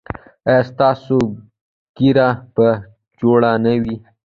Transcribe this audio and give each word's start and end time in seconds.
ایا 0.47 0.61
ستاسو 0.71 1.17
ږیره 1.97 2.27
به 2.55 2.67
جوړه 3.19 3.51
نه 3.65 3.73
وي؟ 3.83 3.95